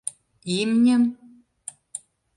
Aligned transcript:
—Имньым? 0.59 1.03